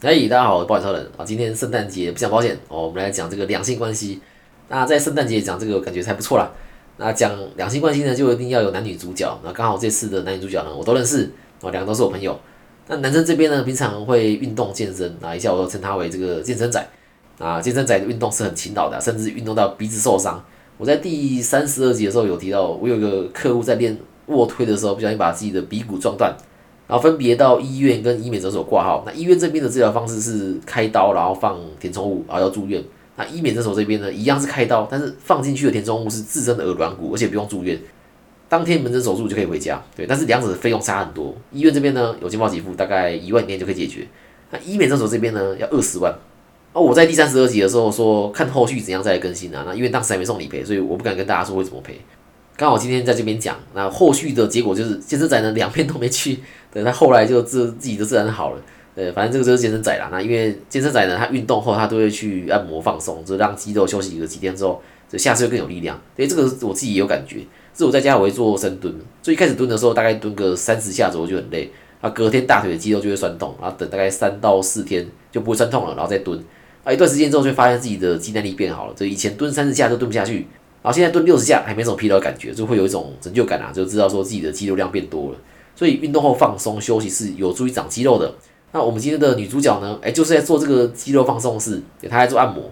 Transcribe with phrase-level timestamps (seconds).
[0.00, 1.24] 嘿，大家好，我是保险超人啊。
[1.24, 4.20] 今天圣诞节不讲保险哦，我们来讲这个两性关系。
[4.68, 6.48] 那在圣诞节讲这个，感觉还不错啦。
[6.98, 9.36] 那讲两性关系呢，就一定要有男女主角。
[9.42, 11.28] 那刚好这次的男女主角呢，我都认识
[11.62, 12.38] 哦，两个都是我朋友。
[12.86, 16.88] 那男生这边呢，平常会运动健身啊，一下我都称他为这个健身仔
[17.40, 17.60] 啊。
[17.60, 20.40] 健身仔的运动是很勤劳的，甚至运动到鼻子受伤。
[20.76, 26.32] 我在第三十二集的时候有提到，我有一个客户在练卧推的时候，不小心把自己的鼻骨撞断。
[26.88, 29.04] 然后分别到医院跟医美诊所挂号。
[29.06, 32.82] 那医院这边的治疗方式是开刀，然后放填充物，然后要住院。
[33.16, 37.78] 那医美诊所这边呢，一样是开刀，但是放进去的填充物是自身的耳软骨，而且不用住院，
[38.48, 39.82] 当天门诊手术就可以回家。
[39.94, 41.34] 对，但是两者的费用差很多。
[41.52, 44.06] 医院这边呢有健保给付，大概一万以内就可以解决。
[44.50, 46.14] 那医美诊所这边呢要二十万。
[46.72, 49.64] 哦，我在第三十二集的时候说看后续怎样再来更新啊。
[49.66, 52.00] 那因为当时还没送理赔，所以我不敢跟大家说会怎么赔。
[52.58, 56.40] 刚好今天在这边讲，那后续的结果就是健身仔呢两边都没去，
[56.72, 58.60] 对他后来就自自己就自然好了，
[58.96, 60.08] 对，反正这个就是健身仔啦。
[60.10, 65.96] 那因为健身仔呢，他运动后他都会去按摩放松，就让肌肉休息个几天之后，就下次会更有力量。
[66.16, 76.36] 对，这个我自己也有感觉，是我在家我会做深蹲，所以一开始蹲的时候大概蹲个三十下左右就很累，啊，隔天大腿的肌肉就会酸痛，然后等大概三到四天就不会酸痛了，然后再蹲，
[76.82, 80.48] 啊，一段时间之后就发现自己的肌耐力变好了，就以前蹲三十下都蹲不下去。
[80.88, 85.38] 然后现在蹲六十下还没什么疲劳感觉，就会有一种成就感啊，就知道说自己的肌肉量变多了。
[85.76, 88.34] 所以运动后放松休息是有助于长肌肉的。
[88.72, 92.62] 那我们今天的女主角呢，哎，就是在做这个肌肉放松式，她在做按摩。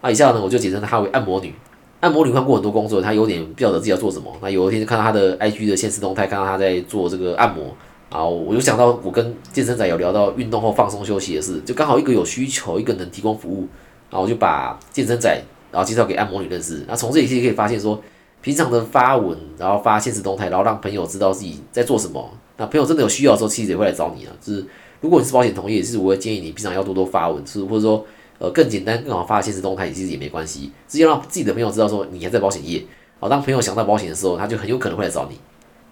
[0.00, 1.52] 那以下呢，我就简称她为按摩女。
[2.00, 4.34] 按摩女换过很多工作，她有点不晓得自己要做什么。
[4.40, 7.76] 那有一天就看到她的 IG 的现实动态，看到她在做这个按摩，
[8.10, 13.68] 然后我就想到我跟健身仔有聊到运动后放松休息的事，就刚好一个有需求，一个能提供服务，
[14.08, 15.38] 然后我就把健身仔。
[15.76, 18.02] 然后介绍给按摩女认识，那从这里其实可以发现说，
[18.40, 22.30] 平常的发文，然后发现实动态，然后让朋友知道自己在做什么。
[22.56, 24.32] 那朋友真的有需要的时候，其实也会来找你啊。
[24.40, 24.64] 就是
[25.02, 28.02] 如果你是保险同业，其实我会建议你平常要多多发文，是或者说
[28.38, 32.82] 呃更简单更好发现实动态，其实也没关系，直接让自己的朋友知道说你还在保险业。
[33.20, 35.38] 好，当朋友想到保险的时候，他就很有可能会来找你。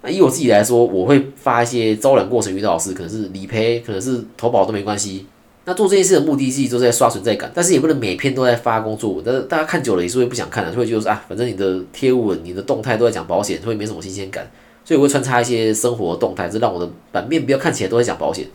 [0.00, 5.26] 那以我自己来说，我会发一些招揽过程遇到的事，可能是理赔，可能是投保都没关系。
[5.66, 14.50] 那做这件事的目的就是都在刷存在感，但是也不能每篇都在发工作文，但是大家看久了也是会不想看的，就会觉得啊，反正你的贴文、你的动态都在讲保险，会没什么新鲜感，
[14.84, 18.46] 所以我会穿插一些生活动态，这让我的版面不要看起来都在讲保险。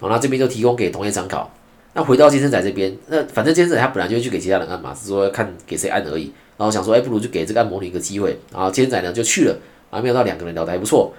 [0.00, 1.50] 好，那这边就提供给同业参考。
[1.94, 6.32] 那回到健身仔这边，那反正健身仔他本来就会去给其他人按嘛，只是说要看给谁按而已。
[6.58, 8.38] 然后想说，哎，不如就给这个按摩女一个机会。
[8.52, 9.56] 然后健身仔呢就去了，
[9.90, 11.12] 啊，没有到两个人聊得还不错。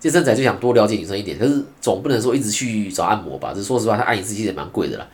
[0.00, 3.52] 健身仔就想多了解女生一点，可是总不能说一直去找按摩吧？
[3.54, 5.06] 这说实话，他按一次其实也蛮贵的啦。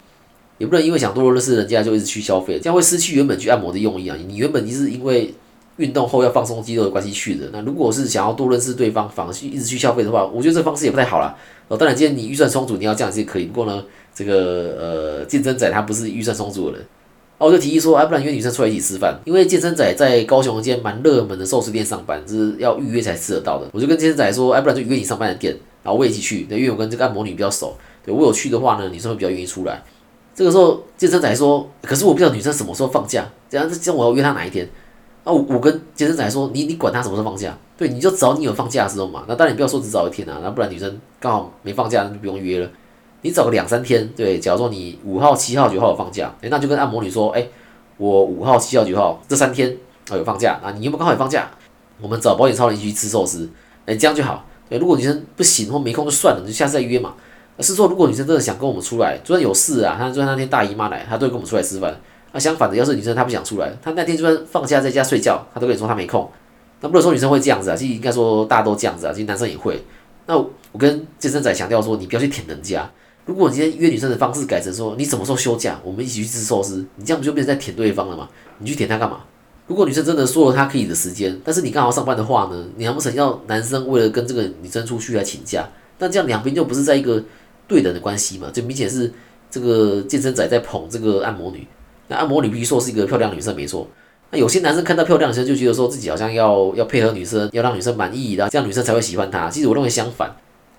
[0.59, 4.17] 也不能因为想多认识人家就一直去消费，这样会失去原本去按摩的用意啊！
[4.27, 5.35] 你原本你是因为
[5.77, 11.37] 运动后要放松肌肉的关系去的，那如果是想要多认识对方，反而一直去消费的话，我觉得这方式也不太好啦。
[11.69, 13.45] 哦，当然，今天你预算充足，你要这样是可以。
[13.45, 14.39] 不过呢，这个
[14.81, 16.87] 呃，健身仔他不是预算充足的人，
[17.39, 23.69] 哦，我就提议说，哎，不然约女生出来一起吃饭，因为健身仔在高雄一间蛮热门的寿司店上班，就是要预约才吃得到的。
[23.73, 29.83] 我就跟健身仔说，哎，不然就约你上班的店，然后我也一起去，对因为我跟这个按摩女比较熟，对我有去的话呢，女生会比较愿意出来。
[30.35, 34.69] 这个时候，健身仔说：“可是我不知道女生什么时候放假，这样这样我要约她哪一天？”
[35.25, 37.57] 啊，我我跟健身仔说：“你你管她什么时候放假？
[37.77, 39.25] 对，你就找你有放假的时候嘛。
[39.27, 42.71] 那当然你不要说只找一天啊，那不然女生刚好没放假，那就不用约了。
[43.27, 47.47] 你找个两三天，对，假如说你五号、七号、九号有放假，哎，那就跟按摩女说：，哎，
[47.97, 49.77] 我五号、七号、九号这三天
[50.09, 51.51] 啊有放假，那，你有没有刚好有放假？
[52.01, 53.51] 我们找保险超人一起去吃寿司，
[53.85, 54.45] 哎，这样就好。
[54.69, 57.15] 对，如果女生不行或没空就算了，你就下次再约嘛。”
[57.59, 61.99] 是说，如果女生真的想跟我们出来，就算有事啊，她就算那天大姨妈来，她都会跟我们出来吃饭。
[62.33, 66.31] 那相反的，要是女生她不想出来，她那天就算放假在家睡觉，她都跟你说她没空。
[66.83, 69.83] 那不能说女生会这样子啊，其实应该说大家都这样子啊，其实男生也会。
[70.27, 72.87] 那我跟健身仔强调说，你不要去舔人家。
[73.27, 78.29] 如果你今天约女生的方式改成说，你什么时候休假，我们一起去吃寿司，你这样不就变成在舔对方了吗？
[78.61, 79.21] 你去舔她干嘛？
[79.67, 85.69] 如果女生真的说了她可以的时间，但是你刚好上班的话呢，你难不成要男生为了跟这个女生出去来请假？
[85.99, 87.23] 那这样两边就不是在一个。
[87.69, 89.13] 对等的关系嘛，就明显是
[89.51, 91.67] 这个健身仔在捧这个按摩女。
[92.07, 93.89] 那按摩女必须说是一个漂亮女生，没错。
[94.31, 99.51] 那有些男生看到漂亮女生就觉得说自己好像要要配合女生，要让女生满意，然后这样女生才会喜欢他。
[99.51, 100.33] 其实我认为相反，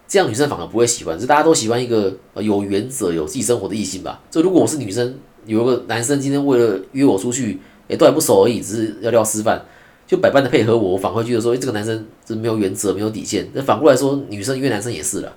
[0.08, 4.22] 这样女生反而不会喜欢，是大家都喜欢一个有原则、有自己生活的异性吧。
[4.32, 5.16] 就如果我是女生，
[5.46, 7.60] 有一个男生今天为了约我出去，
[7.90, 9.62] 哎，都还不熟而已，只是要聊吃饭，
[10.08, 13.50] 就百般的配合我，我反而觉得说，哎，这个男生是没有原则、没有底线。
[13.54, 15.34] 那反过来说，女生约男生也是了。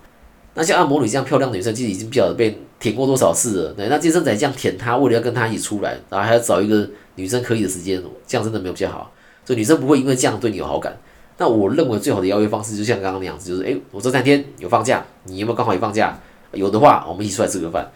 [0.55, 3.75] 那像按摩女这样漂亮的女生，其实已经不晓得被舔过多少次了。
[3.77, 9.13] 那健身仔这样舔她，为了要跟她一起出来，然后还要找一个女生可以的时间，这样真的没有比较好。
[9.45, 10.97] 所以女生不会因为这样对你有好感。
[11.41, 16.21] 那我认为最好的邀约方式，就像刚刚那样子，就是哎，我这三天有放假，你有没有刚好也放假？
[16.53, 17.91] 有的话，我们一起出来吃个饭。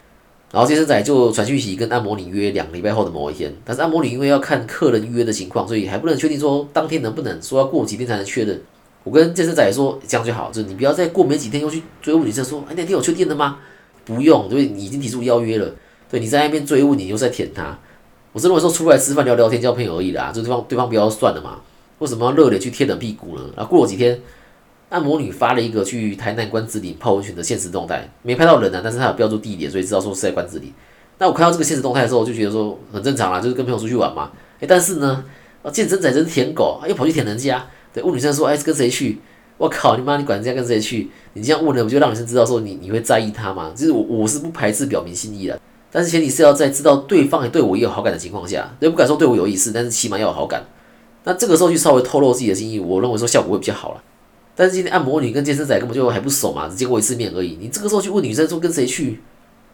[0.51, 8.59] 然后健身仔就传讯息跟按摩女约两礼拜后的某一天，但是按摩女因为要看客人预约的情况，所以还不能确定说当天能不能，说要过几天才能确认。
[9.03, 13.59] 我跟健身仔说这样就好，就是你不要再过没几天又去追问女生说，哎那天有确定的吗？
[14.07, 15.71] 不用，因为你已经提出邀约了，
[16.11, 17.79] 对你在那边追问你又在舔他。
[18.33, 21.61] 我是认为说出来吃饭聊聊天交朋友而已啦，就对方对方不要算了嘛，
[22.05, 23.43] 为什么要热脸去贴冷屁股呢？
[23.57, 24.21] 然后过了几天。
[24.91, 30.73] 按摩女发了一个去台南关子岭泡温泉的现实动态，没拍到人啊，但是她有标注地点，所以知道说是在关子岭。
[31.19, 34.31] 那我看到这个现实动态的时候，我就觉得说很正常啦，就是跟朋友出去玩嘛。
[34.61, 35.25] 哎，但是呢，
[35.65, 37.67] 啊，健身仔真舔狗，又跑去舔人家。
[37.93, 39.19] 对，问女生说，哎，跟谁去？
[39.57, 41.11] 我靠，你妈，你管人家跟谁去？
[41.33, 43.73] 你这样问了，不就让女生知道说你你会在意她吗？
[43.75, 45.59] 就是我我是不排斥表明心意的，
[45.91, 50.65] 但是前提是要在知道对方也对我也有好感的情况下，也不敢说对我有意思，但是起码要有好感。
[51.25, 54.03] 那这个时候去稍微透露自己的心意，我认为说效果会比较好了。
[54.55, 57.59] 但是今天按摩女跟健身仔根本就还不熟嘛，只见过一次面而已。
[57.61, 59.21] 你这个时候去问女生说跟谁去，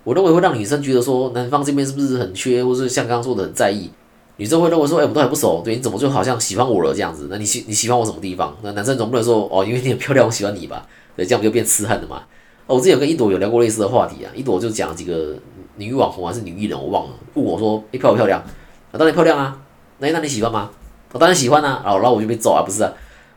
[0.05, 3.91] 我认为会让女生觉得说男方这边是不是很缺，或是像刚刚说的很在意。
[4.37, 7.27] 女生会认为说，哎，我们都还不熟，对，你怎么就好像喜欢我了这样子？
[7.31, 8.57] 那你喜你喜欢我什么地方？
[8.63, 10.87] 那男生总不能说哦，因为你很漂亮，我喜欢你吧？
[11.15, 12.23] 对，这样不就变痴汉了嘛？
[12.67, 15.37] 哦，我之前有跟一朵有聊过类似的话题啊，一朵就讲几个
[15.77, 18.41] 女网红还是女艺人，我忘了，问我说，哎，漂不漂亮？
[18.41, 19.59] 啊，当然漂亮啊。
[19.99, 20.71] 那那你喜欢吗？
[21.13, 21.83] 我当然喜欢啊。
[21.85, 22.93] 然后然后我就被揍啊，不是啊，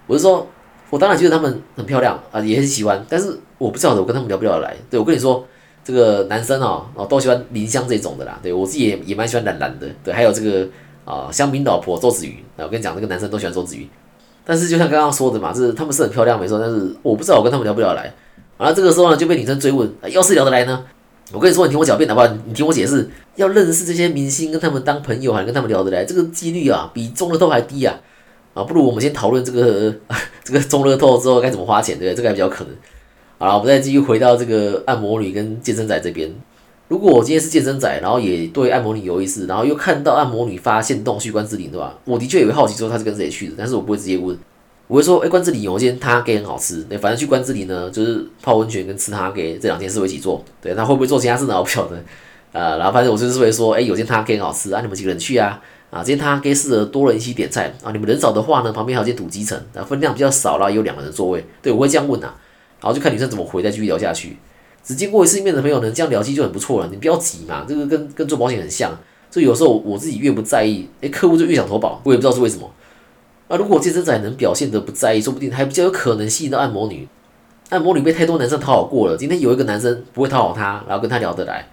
[0.07, 0.47] 我是说。
[0.89, 4.75] 我当然觉得他们很漂亮啊，也很喜欢，但是我不知道我跟他们聊不聊得来。
[4.91, 5.43] 对我跟你说，
[5.83, 8.37] 这个男生哦，哦都喜欢林香这种的啦。
[8.43, 9.87] 对我自己也也蛮喜欢蓝蓝的。
[10.03, 10.67] 对，还有这个
[11.03, 12.45] 啊香槟老婆周子瑜。
[12.57, 13.89] 啊我跟你讲，这个男生都喜欢周子瑜。
[14.45, 18.13] 但是就像刚刚说的嘛，是他们是很漂亮没错，但是我不知道我跟他们聊不聊得来。
[18.59, 20.85] 然后这个时候呢，就被女生追问，要是聊得来呢？
[21.33, 22.27] 我跟你说，你听我狡辩好不好？
[22.45, 27.99] 你听我解释，要认识这些明星，跟他们当朋友，还跟他们聊得来，这个几率啊，比中了透还低啊。
[28.53, 29.91] 啊，不如我们先讨论这个
[30.45, 32.15] 这个中乐透之后该怎么花钱，对不对？
[32.15, 32.73] 这个还比较可能。
[33.39, 36.31] 好了，我们再继续回到这个按摩女跟健身仔这边。
[36.87, 41.97] 如果我今天是健身仔，然后也对按摩女有意思，然后又看到按摩女发现动虚关之灵，对吧？
[42.05, 44.37] 我的确也会好奇说她是跟谁去的，但是我不会直接问，
[44.87, 51.57] 我会说，哎，关之琳有一间他给很好吃，对，反正去关之琳呢，就是泡温泉跟吃他给这两件事我一起做，对，他会不会做其他事呢？
[51.57, 51.95] 我不晓得。
[52.51, 55.59] 啊， 然后反正我就是会说，哎，有间他给很好吃啊，你们几个人去啊？
[55.89, 61.43] 啊，今天他给适合多人一起点菜啊，你们人少的话呢，旁边还有间土鸡城，啊，分量比较少啦，有两个人座位。
[61.61, 62.35] 对我会这样问啊，
[62.81, 64.37] 然后就看女生怎么回，再继续聊下去。
[64.83, 66.89] 只见过一次面的朋友呢，这样聊起就很不错了。
[66.91, 68.91] 你不要急嘛，这个跟跟做保险很像，
[69.31, 72.69] 所以有时候我自己越不在意，哎，客户就越想投保，我也不知道是为什么。
[73.47, 77.07] 啊，如果健身仔能表现的不在意，说不定还比较有可能吸引到按摩女。
[77.69, 81.67] 按摩女被太多男生讨好过了，今天有一个男生不会讨好她，然后跟她聊得来。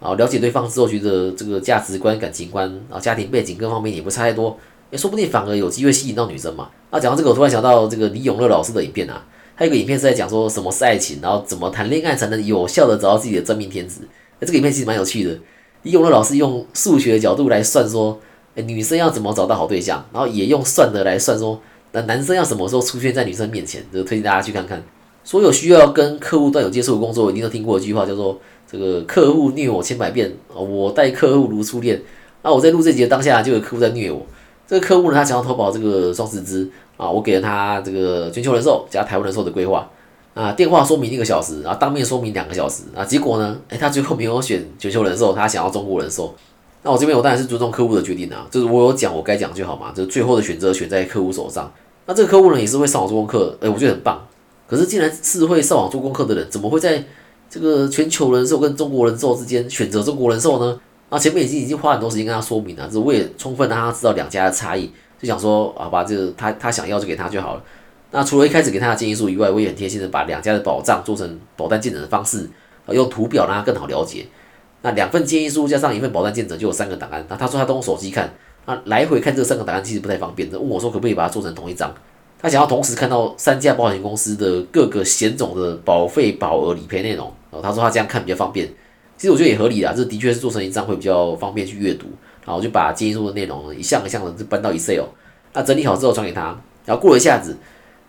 [0.00, 4.58] 啊，了解对方之后，觉得这个价值观、感情观啊、家庭背景各方面也不差太多，
[4.90, 6.68] 也说不定反而有机会吸引到女生嘛。
[6.90, 9.24] 那讲到这个，我突然想到这个李永乐老师的影片啊，
[9.56, 14.02] 他有个影片是在讲说什么是爱情，然后怎么谈恋爱才能有效的找到自己的真命天子。
[14.40, 15.38] 那这个影片其实蛮有趣的，
[15.82, 18.20] 李永乐老师用数学的角度来算说，
[18.62, 21.60] 女生要怎么找到好对象，然后也用算的来算说，
[21.92, 24.82] 那男生要什么时候出现在女生面前，就推荐大家去看看。
[25.22, 28.38] 所有需要跟客户端有接触的工作，一定都听过一句话，叫做。
[28.66, 32.02] 这个客户虐我千百遍，我待客户如初恋。
[32.42, 34.26] 那我在录这集的当下，就有客户在虐我。
[34.66, 39.88] 这个客户呢，他想要投保这个双十支啊，我给了他这个全球人寿加台湾人寿的规划
[40.32, 46.34] 啊，电话说明一个小时，然后当面说明两个小时啊，结果呢，哎，他最后没有选全球人寿，他想要中国人寿。
[46.84, 51.72] 那我这边我当然是尊重客户的决定啊，就是我有讲我该讲就好嘛，就是最后的选择选在客户手上。
[52.06, 54.24] 那这个客户呢，也是会上网做功课，哎，我觉得很棒。
[54.68, 57.04] 可是既然是会上网做功课的人，怎么会在？
[57.50, 60.80] 这个全球人寿跟中国人寿之间选择中国人寿呢？
[61.08, 67.62] 啊，前面已经已经花很多时间跟他说明了，这我也充分让他知道两家的差异，就想说，好吧，这个他他想要就给他就好了。
[68.10, 72.48] 那除了一开始给他的建议书以外，我也很贴心的把两家的保障做成保单见证的方式，
[72.88, 74.26] 用图表让他更好了解。
[74.84, 77.24] 那两份建议书加上一份保单见证就有三个档案。
[77.26, 78.30] 那他说他都用手机看，
[78.66, 81.90] 那来回看这三个档案其实不太方便，问我说可不可以把它做成同一张？
[82.38, 87.32] 他想要同时看到三家保险公司的各个险种的保费、保额、理赔内容。
[87.50, 88.68] 然后他说他这样看比较方便，
[89.16, 92.06] 其实我觉得也合理啊，这的确是做成一张会比较方便去阅读。
[92.44, 95.04] 然后就把建议书的内容一项一项的就搬到 Excel，
[95.54, 96.54] 那整理好之后传给他。
[96.84, 97.56] 然后过了一下子，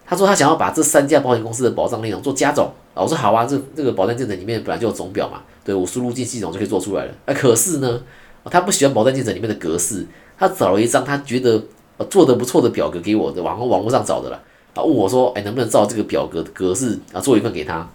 [0.05, 2.69] 他说他想要把这三家保险公司的保障内容做加总。
[2.93, 7.11] 我说好啊，这这个保单见证里面本来就有总表嘛，对我输入进系统就可以做出来了。
[7.25, 8.01] 啊，可是呢，
[8.45, 10.05] 他不喜欢保单见证里面的格式，
[10.37, 11.61] 他找了一张他觉得
[12.09, 14.41] 做的不错的表格给我，在网网络上找的了。
[14.75, 17.89] 啊，问我说，哎，能不能照这个表格格式啊做一份给他？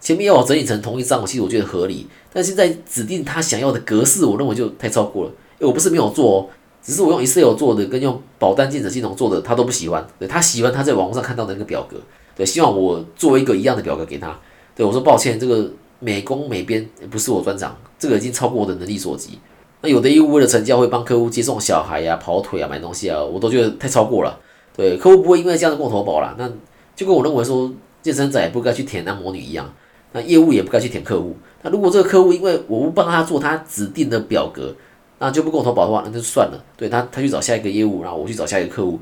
[0.00, 5.30] 前面要我整理成同一张，我其实我觉得合理，但现在指定他想要的格式，我认为就太超过了。
[5.58, 6.48] 因为我不是没有做哦，
[6.82, 10.06] 只是我用 Excel 做的跟用保单见证系统做的，他都不喜欢。
[10.18, 11.98] 对他喜欢他在网络上看到的那个表格，
[12.34, 14.34] 对，希望我做一个一样的表格给他。
[14.74, 15.70] 对我说抱歉，这个
[16.00, 19.38] 美工美编不是我专长，这个已经超过我的能力所及。
[19.82, 24.38] 那有的业务为了成交会帮客户接送小孩呀、跑腿啊、买东西啊，我都觉得太超过了。
[24.76, 26.34] 对，客户不会因为这样子跟我投保啦。
[26.36, 26.50] 那
[26.96, 29.72] 就跟我认为说，健身仔不该去舔按摩女一样，
[30.12, 31.36] 那业务也不该去舔客户。
[31.62, 34.74] 那如果这个客户因为我不帮他做他指定的表格，
[35.18, 36.64] 那就不跟我投保的话，那就算了。
[36.76, 38.98] 对他，他去找下一个业务，然后我去找下一个客户，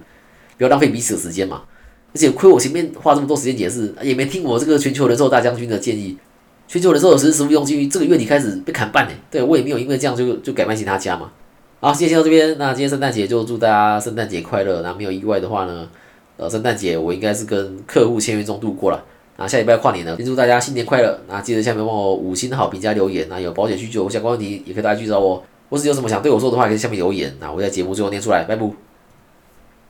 [0.57, 1.63] 不要浪费彼此的时间嘛。
[2.13, 6.17] 而且亏我前面花这么多时间解释，也没听我这个全球人寿大将军的建议。
[6.69, 9.13] 全球人寿有时实务用金，这个月底开始被砍半呢。
[9.31, 11.31] 对我也没有因为这样就就改卖其他家嘛。
[11.81, 12.59] 好，今天先到这边。
[12.59, 14.83] 那今天圣诞节就祝大家圣诞节快乐。
[14.83, 15.89] 那没有意外的话呢，
[16.37, 19.03] 呃，圣诞节我应该是跟客户签约中度过了。
[19.39, 21.19] 那下礼拜跨年呢，先祝大家新年快乐。
[21.27, 23.27] 那记得下面帮我五星好评加留言。
[23.31, 25.43] 那有保险需求相关问题，也可以大家去找我。
[25.71, 27.35] 或是有什么想对我说的话，可以下面留言。
[27.41, 28.88] 那我在节目最后念出来，拜拜。